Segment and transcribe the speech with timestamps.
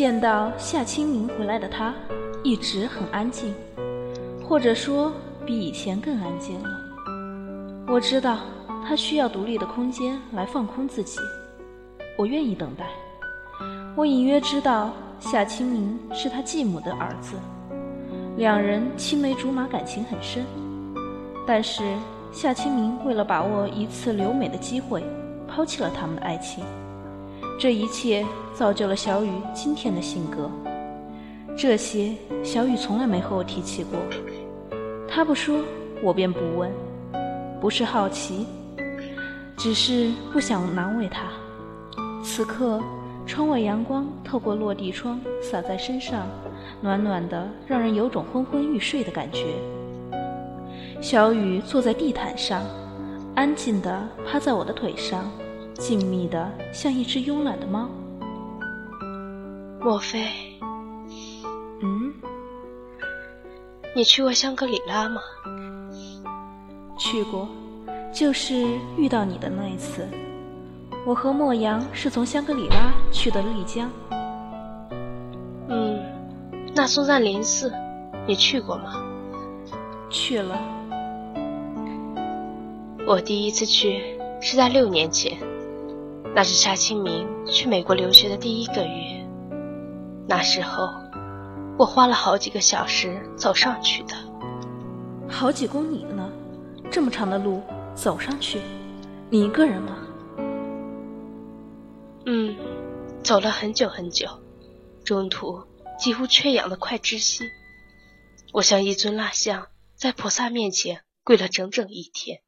[0.00, 1.92] 见到夏清明回来的他，
[2.42, 3.54] 一直很安静，
[4.42, 5.12] 或者说
[5.44, 6.70] 比以前更安静了。
[7.86, 8.38] 我知道
[8.82, 11.20] 他需要独立的空间来放空自己，
[12.16, 12.86] 我愿意等待。
[13.94, 17.36] 我隐约知道夏清明是他继母的儿子，
[18.38, 20.46] 两人青梅竹马，感情很深。
[21.46, 21.94] 但是
[22.32, 25.04] 夏清明为了把握一次留美的机会，
[25.46, 26.64] 抛弃了他们的爱情。
[27.60, 30.50] 这一切造就了小雨今天的性格。
[31.54, 34.00] 这些小雨从来没和我提起过，
[35.06, 35.58] 他不说，
[36.02, 36.72] 我便不问。
[37.60, 38.46] 不是好奇，
[39.58, 41.24] 只是不想难为他。
[42.24, 42.80] 此刻，
[43.26, 46.26] 窗外阳光透过落地窗洒在身上，
[46.80, 49.44] 暖暖的，让人有种昏昏欲睡的感觉。
[51.02, 52.62] 小雨坐在地毯上，
[53.34, 55.30] 安静地趴在我的腿上，
[55.80, 57.88] 静谧的像一只慵懒的猫。
[59.80, 60.28] 莫非？
[61.80, 62.12] 嗯？
[63.96, 65.22] 你去过香格里拉吗？
[66.98, 67.48] 去过，
[68.12, 68.66] 就是
[68.98, 70.06] 遇到你的那一次。
[71.06, 73.90] 我和莫阳是从香格里拉去的丽江。
[75.68, 75.98] 嗯，
[76.74, 77.72] 那松赞林寺，
[78.26, 79.02] 你去过吗？
[80.10, 80.60] 去了。
[83.06, 85.38] 我第一次去是在六年前，
[86.34, 89.28] 那是夏清明去美国留学的第一个月。
[90.28, 90.88] 那时候，
[91.76, 94.14] 我花了好几个小时走上去的。
[95.28, 96.30] 好几公里呢？
[96.90, 97.62] 这么长的路
[97.94, 98.60] 走上去，
[99.28, 100.06] 你一个人吗？
[102.26, 102.56] 嗯，
[103.22, 104.28] 走了很久很久，
[105.04, 105.62] 中途
[105.98, 107.44] 几乎缺氧的快窒息。
[108.52, 112.40] 我像一尊蜡像，在菩萨面前跪了整整一天。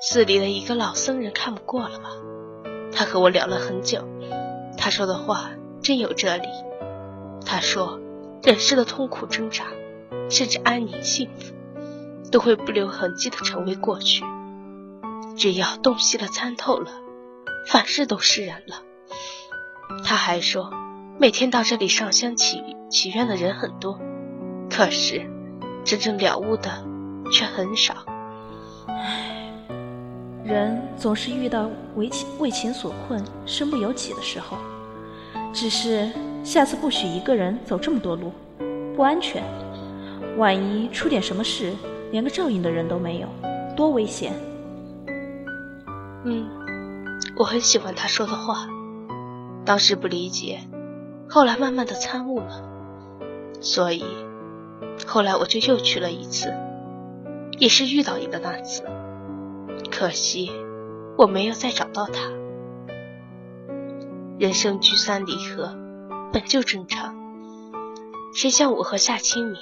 [0.00, 2.10] 寺里的一个老僧人看不过了吧？
[2.98, 4.08] 他和我聊了很久，
[4.76, 6.48] 他说的话真有哲理。
[7.46, 8.00] 他说，
[8.42, 9.66] 人世的痛苦挣扎，
[10.28, 11.54] 甚至安宁幸福。
[12.32, 14.24] 都会不留痕迹的成为过去。
[15.36, 16.90] 只要洞悉了、参透了，
[17.68, 18.82] 凡事都释然了。
[20.04, 20.68] 他还说，
[21.20, 24.00] 每天到这里上香祈祈愿的人很多，
[24.68, 25.30] 可是
[25.84, 26.84] 真正了悟的
[27.32, 27.94] 却很少。
[30.48, 34.56] 人总是遇到为情为情所困、身不由己的时候。
[35.52, 36.10] 只是
[36.42, 38.32] 下次不许一个人走这么多路，
[38.96, 39.44] 不安全。
[40.36, 41.72] 万一出点什么事。
[42.10, 43.28] 连个照应的人都没有，
[43.76, 44.32] 多危险！
[46.24, 46.48] 嗯，
[47.36, 48.66] 我很喜欢他说的话，
[49.66, 50.60] 当时不理解，
[51.28, 52.62] 后来慢慢的参悟了，
[53.60, 54.06] 所以
[55.06, 56.50] 后来我就又去了一次，
[57.58, 58.82] 也是遇到你的那次，
[59.98, 60.52] 可惜
[61.16, 62.30] 我没有再找到他。
[64.38, 65.76] 人生聚散离合
[66.32, 67.16] 本就正常，
[68.32, 69.60] 谁像我和夏清明？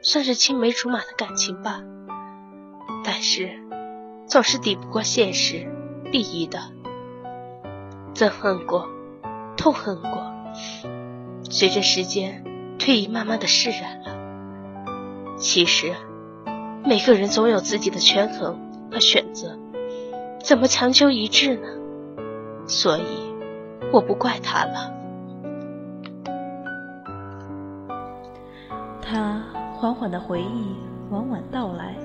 [0.00, 1.82] 算是青梅竹马的感情吧，
[3.04, 3.50] 但是
[4.26, 5.70] 总是抵不过现实
[6.10, 6.58] 利益的。
[8.14, 8.88] 憎恨过，
[9.58, 10.32] 痛恨过，
[11.50, 12.42] 随着时间
[12.78, 15.36] 推移，慢慢的释然了。
[15.36, 15.92] 其实
[16.86, 19.58] 每个人总有自己的权衡和选择，
[20.44, 21.68] 怎么强求一致呢？
[22.66, 23.04] 所以
[23.90, 24.92] 我不怪他了。
[29.00, 29.42] 他。
[29.74, 30.76] 缓缓的回忆
[31.10, 31.96] 缓缓道来，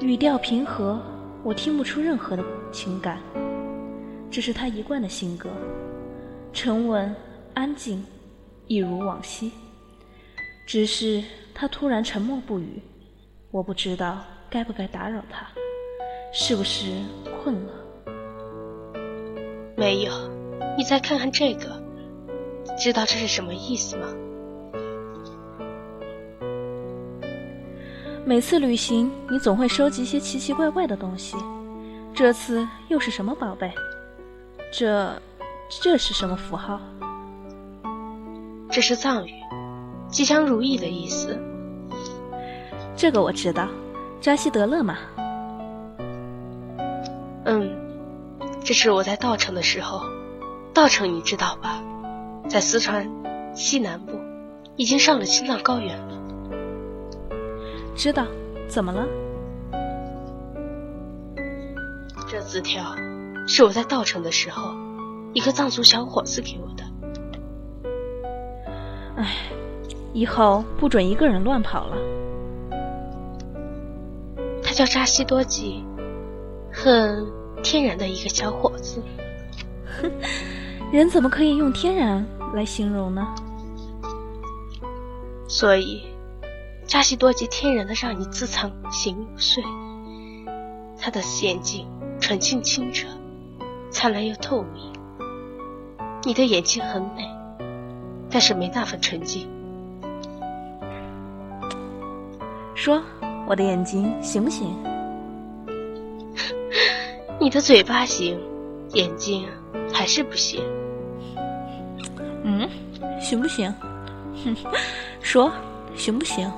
[0.00, 1.02] 语调平和，
[1.42, 3.18] 我听不出任何的情感。
[4.30, 5.50] 这是他一贯的性格，
[6.52, 7.12] 沉稳
[7.54, 8.06] 安静，
[8.68, 9.50] 一如往昔。
[10.64, 12.80] 只是他突然沉默不语，
[13.50, 15.44] 我不知道该不该打扰他，
[16.38, 17.02] 是不是
[17.42, 17.72] 困了？
[19.74, 20.12] 没有，
[20.76, 21.82] 你再看看这个，
[22.78, 24.06] 知道这是什么意思吗？
[28.26, 31.38] 每次旅行，你总会收集些奇奇怪怪的东西。
[32.14, 33.72] 这次又是什么宝贝？
[34.70, 35.10] 这，
[35.80, 36.78] 这是什么符号？
[38.70, 39.32] 这是藏语，
[40.10, 41.40] 吉祥如意的意思。
[42.94, 43.66] 这个我知道，
[44.20, 44.98] 扎西德勒嘛。
[48.66, 50.00] 这是我在稻城的时候，
[50.74, 51.80] 稻城你知道吧？
[52.48, 53.08] 在四川
[53.54, 54.18] 西南部，
[54.74, 56.18] 已经上了青藏高原了。
[57.94, 58.26] 知道，
[58.66, 59.06] 怎么了？
[62.26, 62.82] 这字条
[63.46, 64.74] 是我在稻城的时候，
[65.32, 66.82] 一个藏族小伙子给我的。
[69.16, 69.32] 唉，
[70.12, 71.96] 以后不准一个人乱跑了。
[74.60, 75.84] 他叫扎西多吉，
[76.72, 77.24] 很
[77.62, 79.02] 天然的一个小伙子。
[80.00, 80.10] 哼，
[80.92, 83.26] 人怎么可以用天然来形容呢？
[85.48, 86.02] 所以，
[86.86, 89.62] 扎西多吉天然的让你自惭形秽。
[90.98, 91.86] 他的眼睛
[92.20, 93.06] 纯净清澈，
[93.90, 94.92] 灿烂又透明。
[96.24, 97.28] 你的眼睛很美，
[98.28, 99.48] 但是没那份纯净。
[102.74, 103.00] 说，
[103.46, 104.76] 我的眼睛行不行？
[107.46, 108.36] 你的嘴巴行，
[108.94, 109.48] 眼睛
[109.94, 110.60] 还是不行。
[112.42, 112.68] 嗯，
[113.20, 113.72] 行不行？
[114.44, 114.56] 哼，
[115.22, 115.52] 说，
[115.94, 116.50] 行不行？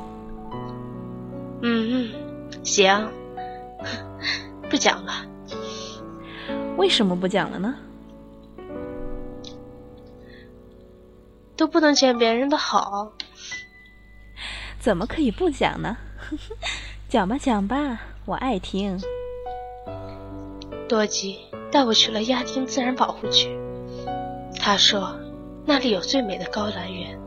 [1.61, 3.07] 嗯嗯，行。
[4.71, 5.13] 不讲了。
[6.79, 7.75] 为什么不讲了呢？
[11.55, 13.13] 都不能见别人的好，
[14.81, 15.99] 怎么可以不讲呢？
[17.11, 18.99] 讲吧讲吧，我爱听。
[20.89, 21.39] 多吉
[21.71, 23.57] 带我去了亚丁自然保护区，
[24.59, 25.15] 他说
[25.67, 27.21] 那里有最美的高蓝园，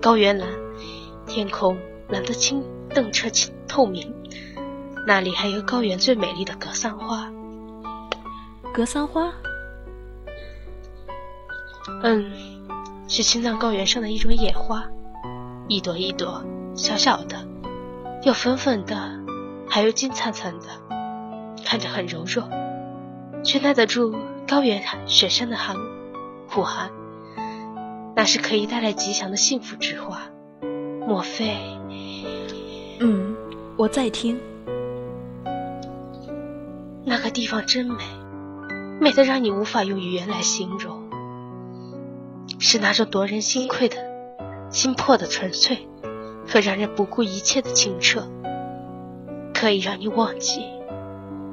[0.00, 0.48] 高原蓝，
[1.26, 1.76] 天空
[2.08, 2.64] 蓝得清
[2.94, 3.28] 澄澈
[3.66, 4.14] 透明。
[5.06, 7.30] 那里还有高原最美丽的格桑花。
[8.72, 9.32] 格桑花？
[12.04, 12.30] 嗯，
[13.08, 14.84] 是青藏高原上的一种野花，
[15.66, 16.44] 一朵一朵，
[16.76, 17.44] 小小的，
[18.22, 19.10] 有粉粉的，
[19.68, 20.66] 还有金灿灿的，
[21.64, 22.48] 看着很柔弱，
[23.42, 24.14] 却耐得住
[24.46, 25.76] 高原雪山的寒
[26.48, 26.90] 苦寒。
[28.14, 30.22] 那是可以带来吉祥的幸福之花。
[31.06, 31.56] 莫非？
[33.00, 33.34] 嗯，
[33.76, 34.38] 我在听。
[37.04, 38.04] 那个地方真美，
[39.00, 41.00] 美得让你无法用语言来形容。
[42.58, 43.96] 是那种夺人心溃的
[44.68, 45.88] 心魄的纯粹，
[46.46, 48.28] 和让人不顾一切的清澈，
[49.54, 50.62] 可以让你忘记，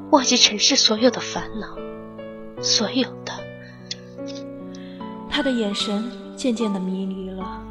[0.10, 1.68] 忘记尘世所有的烦恼，
[2.62, 3.34] 所有的。
[5.30, 7.62] 他的眼神渐渐的迷离了，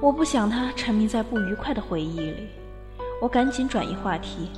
[0.00, 2.48] 我不想他沉迷在不愉快的回忆里，
[3.20, 4.50] 我赶紧转移话题。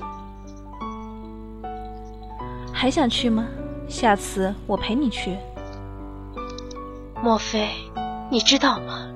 [2.73, 3.47] 还想去吗？
[3.87, 5.37] 下次我陪你去。
[7.23, 7.69] 莫非
[8.31, 9.09] 你知道吗？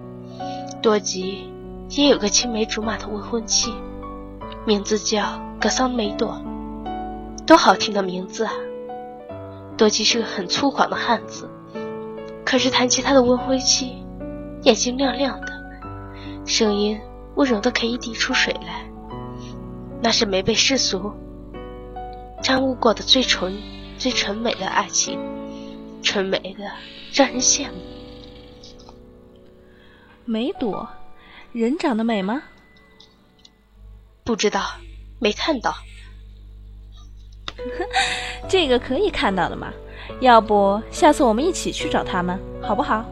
[0.82, 1.50] 多吉
[1.88, 3.73] 也有个青梅竹马的未婚妻，
[4.67, 6.41] 名字叫格桑梅朵，
[7.49, 8.53] 多好听的名字啊！
[9.79, 11.49] 多吉是个很粗犷的汉子，
[12.45, 14.05] 可是谈起他的未婚妻，
[14.65, 15.47] 眼睛亮亮的，
[16.45, 17.00] 声音
[17.37, 18.87] 温柔的可以滴出水来，
[20.03, 21.11] 那是没被世俗。
[22.43, 23.59] 沾污过的最纯、
[23.97, 25.19] 最纯美的爱情，
[26.03, 26.71] 纯美的
[27.15, 27.79] 让人羡慕。
[30.27, 30.87] 梅朵，
[31.53, 32.43] 人长得美吗？
[34.23, 34.61] 不知道，
[35.19, 35.75] 没看到。
[38.49, 39.72] 这个可以看到的嘛？
[40.20, 43.05] 要不下次我们一起去找他们，好不好？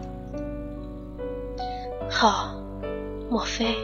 [2.10, 2.52] 好。
[3.28, 3.76] 莫非？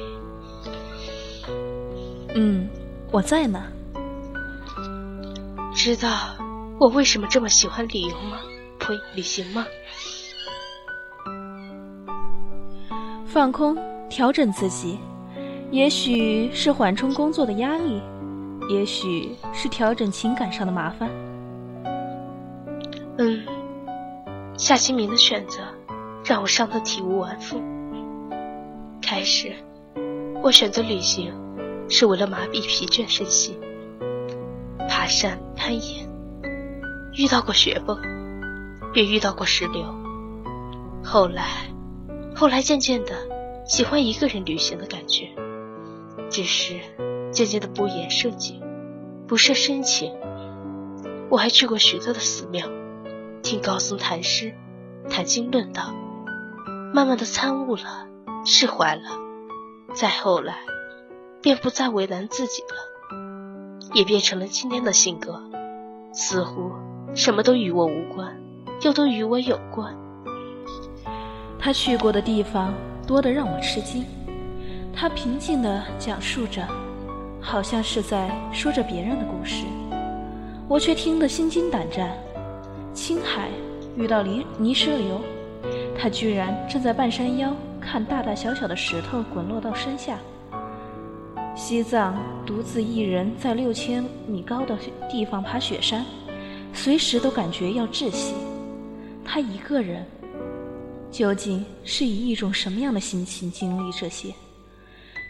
[2.34, 2.68] 嗯，
[3.10, 3.60] 我在呢。
[5.74, 6.36] 知道
[6.78, 8.38] 我为什么这么喜欢旅游吗？
[8.78, 9.66] 呸，旅行吗？
[13.26, 13.76] 放空，
[14.08, 14.98] 调整自己，
[15.72, 18.00] 也许是缓冲工作的压力，
[18.68, 21.10] 也许是调整情感上的麻烦。
[23.18, 23.44] 嗯，
[24.56, 25.58] 夏新明的选择
[26.24, 27.60] 让我伤得体无完肤。
[29.02, 29.52] 开始，
[30.42, 31.32] 我选择旅行
[31.88, 33.58] 是为了麻痹疲倦身心。
[34.88, 36.08] 爬山攀岩，
[37.16, 37.98] 遇到过雪崩，
[38.94, 39.84] 也遇到过石榴。
[41.04, 41.44] 后来，
[42.34, 43.12] 后来渐渐的
[43.66, 45.28] 喜欢一个人旅行的感觉，
[46.30, 46.74] 只是
[47.32, 48.62] 渐渐的不言设景，
[49.26, 50.14] 不设深情。
[51.30, 52.66] 我还去过许多的寺庙，
[53.42, 54.54] 听高僧谈诗，
[55.08, 55.94] 谈经论道，
[56.92, 58.06] 慢慢的参悟了，
[58.44, 59.02] 释怀了。
[59.94, 60.58] 再后来，
[61.40, 62.92] 便不再为难自己了。
[63.94, 65.42] 也变成了今天的性格，
[66.12, 66.70] 似乎
[67.14, 68.34] 什么都与我无关，
[68.82, 69.94] 又都与我有关。
[71.58, 72.72] 他去过的地方
[73.06, 74.04] 多得让我吃惊，
[74.94, 76.66] 他平静地讲述着，
[77.42, 79.64] 好像是在说着别人的故事，
[80.68, 82.16] 我却听得心惊胆战。
[82.94, 83.48] 青海
[83.96, 85.20] 遇到泥泥石流，
[85.98, 90.18] 他居然正在半山腰看大大小小的石头滚落到山下。
[91.54, 94.78] 西藏独自一人在六千米高的
[95.10, 96.06] 地方爬雪山，
[96.72, 98.34] 随时都感觉要窒息。
[99.24, 100.06] 他一个人，
[101.10, 104.32] 究竟是以一种什么样的心情经历这些？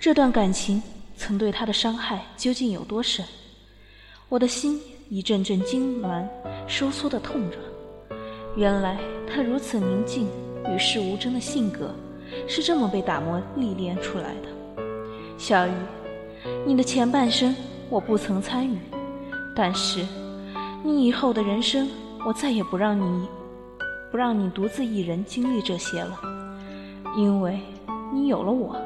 [0.00, 0.83] 这段感情
[1.24, 3.24] 曾对他的伤害究竟有多深？
[4.28, 6.26] 我的心一阵阵痉挛、
[6.66, 7.58] 收缩的痛着。
[8.56, 10.26] 原来他如此宁静、
[10.68, 11.94] 与世无争的性格，
[12.48, 14.48] 是这么被打磨历练出来的。
[15.38, 15.70] 小雨，
[16.66, 17.54] 你的前半生
[17.88, 18.76] 我不曾参与，
[19.54, 20.04] 但是
[20.82, 21.88] 你以后的人生，
[22.26, 23.28] 我再也不让你
[24.10, 26.18] 不让你独自一人经历这些了，
[27.16, 27.60] 因为
[28.12, 28.76] 你有了我，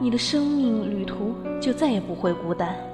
[0.00, 2.91] 你的生命旅途就再也不会孤单。